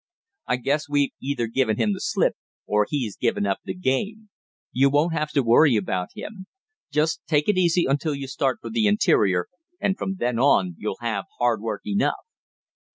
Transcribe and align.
"I 0.47 0.55
guess 0.55 0.89
we've 0.89 1.11
either 1.21 1.45
given 1.45 1.77
him 1.77 1.93
the 1.93 1.99
slip, 1.99 2.33
or 2.65 2.87
he's 2.89 3.15
given 3.15 3.45
up 3.45 3.59
the 3.65 3.75
game. 3.75 4.31
You 4.71 4.89
won't 4.89 5.13
have 5.13 5.29
to 5.33 5.43
worry 5.43 5.75
about 5.75 6.07
him. 6.15 6.47
Just 6.91 7.21
take 7.27 7.47
it 7.47 7.55
easy 7.55 7.85
until 7.87 8.15
you 8.15 8.25
start 8.25 8.57
for 8.61 8.71
the 8.71 8.87
interior, 8.87 9.45
and 9.79 9.95
from 9.95 10.15
then 10.15 10.39
on 10.39 10.73
you'll 10.79 10.97
have 11.01 11.25
hard 11.37 11.61
work 11.61 11.81
enough." 11.85 12.25